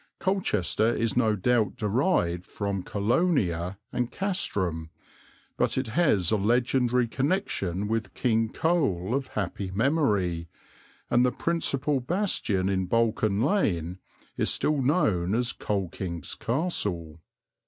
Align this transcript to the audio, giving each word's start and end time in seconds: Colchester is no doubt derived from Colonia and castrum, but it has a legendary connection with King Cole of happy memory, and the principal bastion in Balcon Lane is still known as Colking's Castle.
Colchester 0.17 0.87
is 0.95 1.15
no 1.15 1.35
doubt 1.35 1.75
derived 1.75 2.43
from 2.43 2.81
Colonia 2.81 3.77
and 3.93 4.11
castrum, 4.11 4.89
but 5.57 5.77
it 5.77 5.89
has 5.89 6.31
a 6.31 6.37
legendary 6.37 7.07
connection 7.07 7.87
with 7.87 8.15
King 8.15 8.49
Cole 8.51 9.13
of 9.13 9.27
happy 9.37 9.69
memory, 9.69 10.47
and 11.11 11.23
the 11.23 11.31
principal 11.31 11.99
bastion 11.99 12.67
in 12.67 12.87
Balcon 12.87 13.43
Lane 13.43 13.99
is 14.37 14.49
still 14.49 14.81
known 14.81 15.35
as 15.35 15.53
Colking's 15.53 16.33
Castle. 16.33 17.19